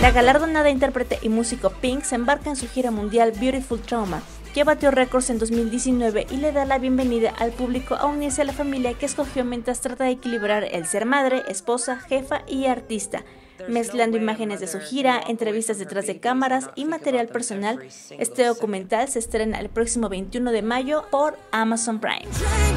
La 0.00 0.10
galardonada 0.10 0.68
intérprete 0.68 1.20
y 1.22 1.28
músico 1.28 1.70
Pink 1.70 2.02
se 2.02 2.16
embarca 2.16 2.50
en 2.50 2.56
su 2.56 2.66
gira 2.66 2.90
mundial 2.90 3.32
Beautiful 3.38 3.80
Trauma, 3.80 4.20
que 4.52 4.64
batió 4.64 4.90
récords 4.90 5.30
en 5.30 5.38
2019 5.38 6.26
y 6.28 6.38
le 6.38 6.50
da 6.50 6.64
la 6.64 6.78
bienvenida 6.78 7.32
al 7.38 7.52
público 7.52 7.94
a 7.94 8.06
unirse 8.06 8.42
a 8.42 8.46
la 8.46 8.52
familia 8.52 8.94
que 8.94 9.06
escogió 9.06 9.44
mientras 9.44 9.80
trata 9.80 10.02
de 10.02 10.10
equilibrar 10.10 10.64
el 10.64 10.86
ser 10.86 11.06
madre, 11.06 11.44
esposa, 11.46 12.00
jefa 12.00 12.42
y 12.48 12.66
artista 12.66 13.22
mezclando 13.68 14.16
imágenes 14.16 14.60
de 14.60 14.66
su 14.66 14.80
gira, 14.80 15.20
entrevistas 15.26 15.78
detrás 15.78 16.06
de 16.06 16.20
cámaras 16.20 16.70
y 16.74 16.84
material 16.84 17.28
personal. 17.28 17.80
Este 18.10 18.44
documental 18.44 19.08
se 19.08 19.18
estrena 19.18 19.60
el 19.60 19.68
próximo 19.68 20.08
21 20.08 20.52
de 20.52 20.62
mayo 20.62 21.04
por 21.10 21.38
Amazon 21.52 22.00
Prime. 22.00 22.26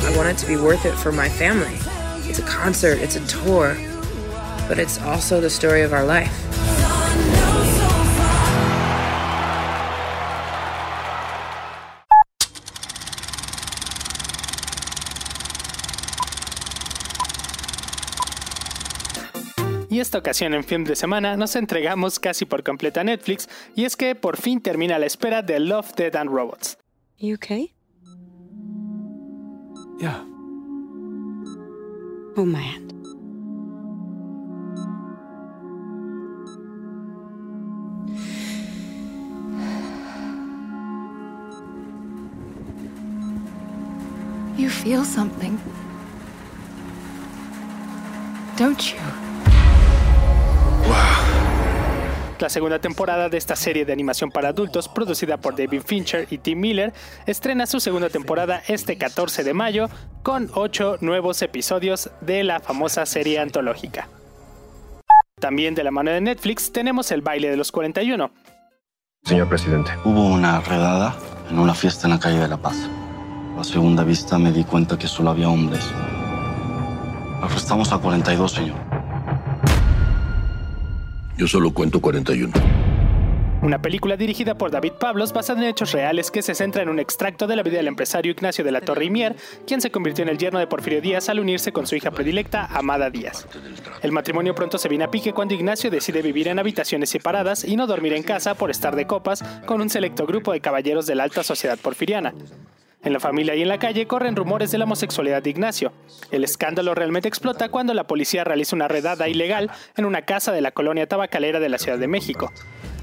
I 0.02 0.18
want 0.18 0.30
it 0.30 0.38
to 0.38 0.48
be 0.48 0.58
worth 0.58 0.86
it 0.86 0.94
for 0.94 1.12
my 1.12 1.30
family. 1.30 1.78
It's 2.30 2.40
a 2.40 2.44
concert, 2.44 3.00
it's 3.02 3.16
a 3.16 3.26
tour, 3.28 3.76
but 4.68 4.80
it's 4.80 5.00
also 5.02 5.42
the 5.42 5.50
story 5.50 5.84
of 5.84 5.94
our 5.94 6.06
life. 6.06 6.53
Esta 20.14 20.20
ocasión 20.20 20.54
en 20.54 20.64
fin 20.64 20.84
de 20.84 20.96
semana 20.96 21.36
nos 21.36 21.56
entregamos 21.56 22.20
casi 22.20 22.46
por 22.46 22.62
completa 22.62 23.02
a 23.02 23.04
Netflix 23.04 23.50
y 23.76 23.86
es 23.86 23.96
que 23.96 24.14
por 24.14 24.38
fin 24.38 24.62
termina 24.62 25.00
la 25.00 25.08
espera 25.08 25.42
de 25.42 25.60
Love, 25.60 25.92
Dead 25.96 26.16
and 26.16 26.30
Robots. 26.30 26.78
You 27.18 27.34
okay? 27.34 27.74
Yeah. 30.00 30.24
Oh, 32.38 32.46
my 32.46 32.62
hand. 32.62 32.94
You 44.60 44.70
feel 44.70 45.04
something. 45.04 45.58
Don't 48.56 48.94
you? 48.94 49.33
La 52.44 52.50
segunda 52.50 52.80
temporada 52.80 53.30
de 53.30 53.38
esta 53.38 53.56
serie 53.56 53.86
de 53.86 53.94
animación 53.94 54.30
para 54.30 54.50
adultos, 54.50 54.90
producida 54.90 55.38
por 55.38 55.56
David 55.56 55.84
Fincher 55.86 56.28
y 56.30 56.40
Tim 56.40 56.60
Miller, 56.60 56.92
estrena 57.26 57.66
su 57.66 57.80
segunda 57.80 58.10
temporada 58.10 58.62
este 58.68 58.98
14 58.98 59.46
de 59.46 59.54
mayo 59.54 59.88
con 60.24 60.50
8 60.54 60.98
nuevos 61.00 61.42
episodios 61.42 62.12
de 62.20 62.44
la 62.44 62.60
famosa 62.60 63.06
serie 63.06 63.40
antológica. 63.40 64.10
También 65.40 65.74
de 65.74 65.86
la 65.86 65.92
mano 65.92 66.12
de 66.12 66.20
Netflix 66.20 66.74
tenemos 66.74 67.14
el 67.14 67.22
baile 67.22 67.50
de 67.50 67.56
los 67.56 67.72
41. 67.72 68.30
Señor 69.24 69.48
presidente. 69.48 69.92
Hubo 70.04 70.28
una 70.28 70.60
redada 70.60 71.16
en 71.50 71.60
una 71.60 71.74
fiesta 71.74 72.08
en 72.08 72.12
la 72.12 72.20
calle 72.20 72.40
de 72.40 72.50
La 72.50 72.58
Paz. 72.58 72.90
A 73.58 73.64
segunda 73.64 74.04
vista 74.04 74.38
me 74.38 74.52
di 74.52 74.66
cuenta 74.66 74.98
que 74.98 75.08
solo 75.08 75.30
había 75.30 75.48
hombres. 75.48 75.90
Arrestamos 77.42 77.94
a 77.94 78.00
42, 78.00 78.52
señor. 78.52 78.93
Yo 81.44 81.48
solo 81.50 81.74
cuento 81.74 82.00
41. 82.00 82.54
Una 83.64 83.82
película 83.82 84.16
dirigida 84.16 84.58
por 84.58 84.72
David 84.72 84.94
Pablos 84.94 85.34
basada 85.34 85.62
en 85.62 85.68
hechos 85.68 85.92
reales 85.92 86.32
que 86.32 86.42
se 86.42 86.56
centra 86.56 86.84
en 86.84 86.88
un 86.88 87.00
extracto 87.00 87.48
de 87.48 87.58
la 87.58 87.64
vida 87.64 87.76
del 87.76 87.90
empresario 87.90 88.32
Ignacio 88.32 88.64
de 88.64 88.72
la 88.72 88.80
Torre 88.80 89.04
y 89.04 89.10
Mier, 89.10 89.36
quien 89.68 89.82
se 89.82 89.92
convirtió 89.92 90.24
en 90.24 90.30
el 90.30 90.38
yerno 90.38 90.60
de 90.60 90.68
Porfirio 90.68 91.02
Díaz 91.02 91.28
al 91.28 91.42
unirse 91.42 91.74
con 91.74 91.86
su 91.86 91.98
hija 91.98 92.12
predilecta, 92.12 92.68
Amada 92.68 93.10
Díaz. 93.10 93.46
El 94.02 94.14
matrimonio 94.14 94.56
pronto 94.56 94.78
se 94.78 94.88
viene 94.88 95.04
a 95.04 95.12
pique 95.12 95.34
cuando 95.34 95.54
Ignacio 95.54 95.92
decide 95.92 96.22
vivir 96.22 96.48
en 96.48 96.60
habitaciones 96.60 97.10
separadas 97.10 97.66
y 97.66 97.76
no 97.76 97.88
dormir 97.88 98.14
en 98.14 98.24
casa 98.24 98.56
por 98.56 98.72
estar 98.72 98.96
de 98.96 99.06
copas 99.06 99.44
con 99.66 99.82
un 99.82 99.90
selecto 99.90 100.26
grupo 100.26 100.54
de 100.54 100.62
caballeros 100.62 101.08
de 101.08 101.16
la 101.16 101.26
alta 101.26 101.44
sociedad 101.44 101.78
porfiriana. 101.78 102.34
En 103.04 103.12
la 103.12 103.20
familia 103.20 103.56
y 103.56 103.62
en 103.62 103.68
la 103.68 103.80
calle 103.80 104.08
corren 104.08 104.36
rumores 104.36 104.72
de 104.72 104.78
la 104.78 104.86
homosexualidad 104.86 105.44
de 105.44 105.50
Ignacio. 105.50 105.92
El 106.32 106.44
escándalo 106.44 106.96
realmente 106.96 107.28
explota 107.28 107.70
cuando 107.70 107.94
la 107.94 108.08
policía 108.08 108.44
realiza 108.44 108.76
una 108.76 108.88
redada 108.88 109.28
ilegal 109.28 109.70
en 109.98 110.06
una 110.06 110.22
casa 110.22 110.52
de 110.52 110.62
la 110.62 110.72
colonia 110.72 111.08
tabacalera 111.08 111.60
de 111.60 111.70
la 111.70 111.78
Ciudad 111.78 112.00
de 112.00 112.08
México. 112.08 112.52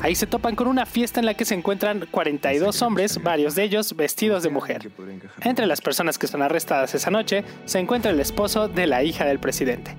Ahí 0.00 0.14
se 0.14 0.26
topan 0.26 0.57
con 0.57 0.66
una 0.66 0.87
fiesta 0.87 1.21
en 1.21 1.26
la 1.26 1.35
que 1.35 1.45
se 1.45 1.54
encuentran 1.54 2.07
42 2.11 2.80
hombres, 2.80 3.23
varios 3.23 3.54
de 3.54 3.64
ellos 3.64 3.95
vestidos 3.95 4.42
de 4.42 4.49
mujer. 4.49 4.90
Entre 5.42 5.66
las 5.66 5.83
personas 5.83 6.19
que 6.19 6.26
son 6.26 6.40
arrestadas 6.40 6.95
esa 6.95 7.11
noche 7.11 7.45
se 7.66 7.78
encuentra 7.78 8.11
el 8.11 8.21
esposo 8.21 8.69
de 8.69 8.87
la 8.87 9.02
hija 9.02 9.26
del 9.26 9.38
presidente. 9.38 9.95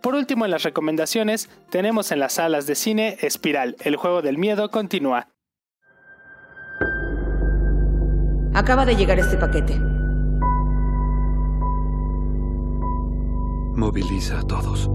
Por 0.00 0.14
último, 0.14 0.46
en 0.46 0.50
las 0.50 0.62
recomendaciones, 0.62 1.50
tenemos 1.68 2.10
en 2.10 2.20
las 2.20 2.34
salas 2.34 2.66
de 2.66 2.74
cine 2.74 3.18
Espiral, 3.20 3.76
el 3.80 3.96
juego 3.96 4.22
del 4.22 4.38
miedo 4.38 4.70
continúa. 4.70 5.28
Acaba 8.60 8.84
de 8.84 8.94
llegar 8.94 9.18
este 9.18 9.38
paquete. 9.38 9.80
Moviliza 13.74 14.38
a 14.38 14.42
todos. 14.42 14.86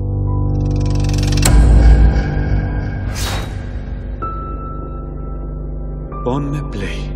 Ponme 6.24 6.62
play. 6.72 7.12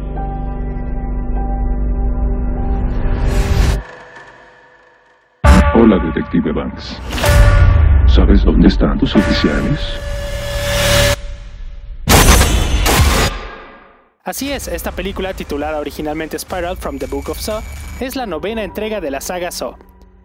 Hola, 5.75 5.99
detective 5.99 6.51
Banks. 6.51 6.99
¿Sabes 8.07 8.43
dónde 8.43 8.69
están 8.69 8.97
tus 8.97 9.15
oficiales? 9.15 10.18
Así 14.23 14.51
es, 14.51 14.67
esta 14.67 14.91
película 14.91 15.33
titulada 15.33 15.79
originalmente 15.79 16.37
Spiral 16.37 16.75
from 16.75 16.99
the 16.99 17.05
Book 17.05 17.29
of 17.29 17.39
Saw 17.39 17.61
es 18.01 18.17
la 18.17 18.25
novena 18.25 18.63
entrega 18.63 18.99
de 18.99 19.11
la 19.11 19.21
saga 19.21 19.49
Saw. 19.49 19.77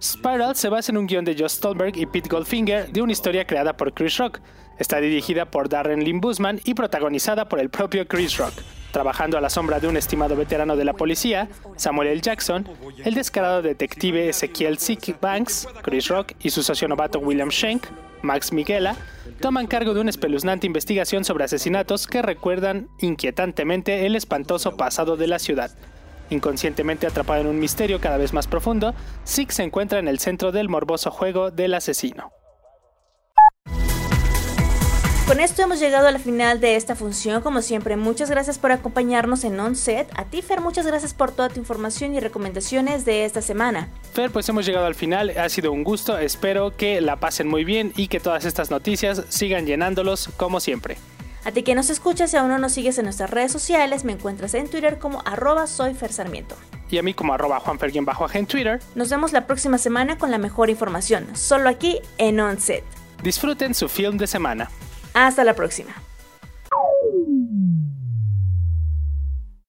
Spiral 0.03 0.57
se 0.57 0.69
basa 0.69 0.91
en 0.91 0.99
un 0.99 1.07
guion 1.07 1.25
de 1.25 1.37
Josh 1.39 1.53
Stolberg 1.53 1.97
y 1.97 2.05
Pete 2.07 2.29
Goldfinger 2.29 2.91
de 2.91 3.01
una 3.01 3.13
historia 3.13 3.47
creada 3.47 3.77
por 3.77 3.95
Chris 3.95 4.19
Rock. 4.19 4.41
Está 4.81 4.99
dirigida 4.99 5.49
por 5.49 5.69
Darren 5.69 6.03
Lynn 6.03 6.21
Bousman 6.21 6.61
y 6.65 6.75
protagonizada 6.75 7.49
por 7.49 7.61
el 7.61 7.71
propio 7.71 8.09
Chris 8.09 8.37
Rock. 8.37 8.55
Trabajando 8.91 9.39
a 9.39 9.41
la 9.41 9.49
sombra 9.49 9.79
de 9.79 9.87
un 9.87 9.97
estimado 9.97 10.35
veterano 10.35 10.77
de 10.77 10.85
la 10.85 10.95
policía, 10.95 11.49
Samuel 11.77 12.09
L. 12.09 12.21
Jackson, 12.21 12.69
el 13.05 13.15
descarado 13.15 13.63
detective 13.63 14.29
Ezequiel 14.29 14.79
Sick 14.79 15.21
Banks, 15.21 15.69
Chris 15.83 16.09
Rock 16.09 16.33
y 16.41 16.51
su 16.51 16.65
socio 16.65 16.89
novato 16.89 17.21
William 17.21 17.51
Schenk, 17.51 17.87
Max 18.25 18.53
Miguela, 18.53 18.97
toman 19.41 19.67
cargo 19.67 19.95
de 19.95 20.01
una 20.01 20.11
espeluznante 20.11 20.67
investigación 20.67 21.25
sobre 21.25 21.45
asesinatos 21.45 22.07
que 22.07 22.23
recuerdan 22.23 22.89
inquietantemente 23.01 24.07
el 24.07 24.17
espantoso 24.17 24.77
pasado 24.77 25.17
de 25.17 25.29
la 25.29 25.39
ciudad. 25.39 25.71
Inconscientemente 26.31 27.07
atrapado 27.07 27.43
en 27.43 27.47
un 27.47 27.61
misterio 27.61 28.01
cada 28.01 28.17
vez 28.17 28.33
más 28.33 28.47
profundo, 28.47 28.95
Sick 29.25 29.51
se 29.51 29.63
encuentra 29.63 29.99
en 29.99 30.09
el 30.09 30.19
centro 30.19 30.51
del 30.51 30.69
morboso 30.69 31.11
juego 31.11 31.51
del 31.51 31.75
asesino. 31.75 32.33
Con 35.27 35.41
esto 35.41 35.63
hemos 35.63 35.81
llegado 35.81 36.07
a 36.07 36.11
la 36.11 36.19
final 36.19 36.61
de 36.61 36.77
esta 36.77 36.95
función. 36.95 37.41
Como 37.41 37.63
siempre, 37.63 37.97
muchas 37.97 38.29
gracias 38.29 38.59
por 38.59 38.73
acompañarnos 38.73 39.45
en 39.45 39.59
OnSet. 39.59 40.07
A 40.17 40.27
ti, 40.27 40.43
Fer, 40.43 40.61
muchas 40.61 40.87
gracias 40.87 41.15
por 41.15 41.33
toda 41.33 41.49
tu 41.49 41.59
información 41.59 42.15
y 42.15 42.21
recomendaciones 42.21 43.07
de 43.07 43.25
esta 43.25 43.41
semana. 43.41 43.89
Fer, 44.13 44.31
pues 44.31 44.47
hemos 44.51 44.67
llegado 44.67 44.85
al 44.85 44.95
final. 44.95 45.31
Ha 45.31 45.49
sido 45.49 45.73
un 45.73 45.83
gusto. 45.83 46.19
Espero 46.19 46.77
que 46.77 47.01
la 47.01 47.17
pasen 47.17 47.49
muy 47.49 47.65
bien 47.65 47.95
y 47.97 48.09
que 48.09 48.21
todas 48.21 48.45
estas 48.45 48.71
noticias 48.71 49.23
sigan 49.31 49.65
llenándolos 49.65 50.29
como 50.37 50.61
siempre. 50.61 50.99
A 51.47 51.53
ti 51.53 51.63
que 51.63 51.75
nos 51.75 51.89
escuchas 51.89 52.35
y 52.35 52.37
aún 52.37 52.51
no 52.51 52.59
nos 52.59 52.73
sigues 52.73 52.99
en 52.99 53.05
nuestras 53.05 53.31
redes 53.31 53.51
sociales, 53.51 54.05
me 54.05 54.13
encuentras 54.13 54.53
en 54.53 54.69
Twitter 54.69 54.99
como 54.99 55.23
arroba 55.25 55.67
soy 55.67 55.95
Sarmiento. 56.11 56.55
Y 56.91 56.99
a 56.99 57.03
mí 57.03 57.15
como 57.15 57.33
arroba 57.33 57.63
bajo 58.03 58.29
en 58.35 58.47
Twitter. 58.47 58.81
Nos 58.95 59.09
vemos 59.09 59.33
la 59.33 59.47
próxima 59.47 59.79
semana 59.79 60.19
con 60.19 60.31
la 60.31 60.37
mejor 60.37 60.69
información, 60.69 61.27
solo 61.35 61.71
aquí 61.71 62.01
en 62.19 62.41
OnSet. 62.41 62.85
Disfruten 63.23 63.75
su 63.75 63.89
film 63.89 64.19
de 64.19 64.27
semana. 64.27 64.69
Hasta 65.15 65.45
la 65.45 65.55
próxima. 65.55 65.95